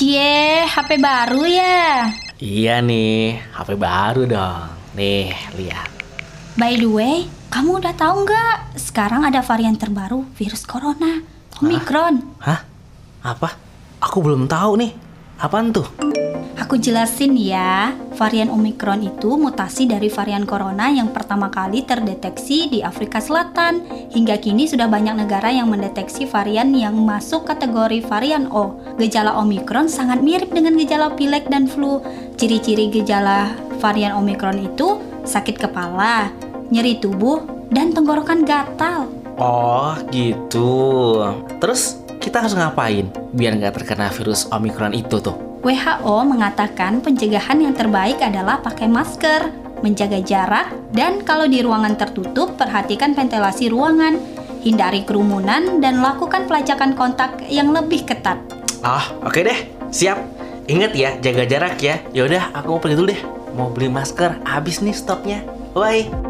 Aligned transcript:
Cie, 0.00 0.64
HP 0.64 0.96
baru 0.96 1.44
ya? 1.44 2.08
Iya 2.40 2.80
nih, 2.80 3.36
HP 3.52 3.76
baru 3.76 4.24
dong. 4.24 4.72
Nih, 4.96 5.28
lihat. 5.60 5.92
By 6.56 6.80
the 6.80 6.88
way, 6.88 7.28
kamu 7.52 7.84
udah 7.84 7.92
tahu 7.92 8.24
nggak? 8.24 8.80
Sekarang 8.80 9.28
ada 9.28 9.44
varian 9.44 9.76
terbaru 9.76 10.24
virus 10.40 10.64
corona, 10.64 11.20
Omicron. 11.60 12.16
Hah? 12.40 12.64
Apa? 13.20 13.52
Aku 14.00 14.24
belum 14.24 14.48
tahu 14.48 14.80
nih. 14.80 14.96
Apaan 15.40 15.72
tuh? 15.72 15.88
Aku 16.60 16.76
jelasin 16.76 17.32
ya, 17.34 17.96
varian 18.14 18.52
Omicron 18.52 19.00
itu 19.00 19.40
mutasi 19.40 19.88
dari 19.88 20.12
varian 20.12 20.44
corona 20.44 20.92
yang 20.92 21.10
pertama 21.10 21.48
kali 21.48 21.82
terdeteksi 21.82 22.68
di 22.68 22.78
Afrika 22.84 23.18
Selatan. 23.18 23.82
Hingga 24.12 24.36
kini 24.38 24.68
sudah 24.68 24.84
banyak 24.84 25.16
negara 25.16 25.48
yang 25.48 25.72
mendeteksi 25.72 26.28
varian 26.28 26.76
yang 26.76 26.94
masuk 26.94 27.48
kategori 27.48 28.04
varian 28.04 28.52
O. 28.52 28.76
Gejala 29.00 29.40
Omicron 29.40 29.88
sangat 29.88 30.20
mirip 30.20 30.52
dengan 30.52 30.76
gejala 30.76 31.16
pilek 31.16 31.48
dan 31.48 31.64
flu. 31.64 32.04
Ciri-ciri 32.36 32.92
gejala 32.92 33.56
varian 33.80 34.20
Omicron 34.20 34.60
itu 34.60 35.00
sakit 35.24 35.56
kepala, 35.56 36.28
nyeri 36.68 37.00
tubuh, 37.00 37.40
dan 37.72 37.96
tenggorokan 37.96 38.44
gatal. 38.44 39.08
Oh, 39.40 39.96
gitu. 40.12 41.24
Terus 41.64 41.96
kita 42.20 42.44
harus 42.44 42.52
ngapain 42.52 43.08
biar 43.32 43.56
nggak 43.56 43.80
terkena 43.80 44.12
virus 44.12 44.44
Omicron 44.52 44.92
itu 44.92 45.18
tuh? 45.18 45.34
WHO 45.64 46.16
mengatakan 46.24 47.00
pencegahan 47.00 47.60
yang 47.60 47.72
terbaik 47.76 48.20
adalah 48.20 48.60
pakai 48.60 48.88
masker, 48.88 49.52
menjaga 49.80 50.20
jarak, 50.20 50.72
dan 50.92 51.24
kalau 51.24 51.48
di 51.48 51.60
ruangan 51.60 51.96
tertutup, 51.96 52.56
perhatikan 52.56 53.12
ventilasi 53.12 53.68
ruangan, 53.68 54.16
hindari 54.64 55.04
kerumunan, 55.04 55.80
dan 55.80 56.00
lakukan 56.00 56.48
pelacakan 56.48 56.96
kontak 56.96 57.44
yang 57.48 57.72
lebih 57.72 58.08
ketat. 58.08 58.40
Ah, 58.80 59.12
oke 59.20 59.40
deh. 59.40 59.60
Siap. 59.92 60.18
Ingat 60.70 60.92
ya, 60.96 61.10
jaga 61.20 61.44
jarak 61.44 61.76
ya. 61.82 62.00
Yaudah, 62.14 62.56
aku 62.56 62.76
mau 62.76 62.80
pergi 62.80 62.96
dulu 62.96 63.08
deh. 63.12 63.20
Mau 63.52 63.68
beli 63.68 63.92
masker, 63.92 64.40
habis 64.46 64.80
nih 64.80 64.96
stoknya. 64.96 65.44
Bye. 65.76 66.29